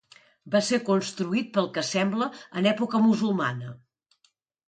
Va 0.53 0.59
ser 0.67 0.77
construït 0.85 1.51
pel 1.57 1.67
que 1.75 1.83
sembla 1.89 2.27
en 2.39 2.67
l'època 2.67 3.01
musulmana. 3.05 3.77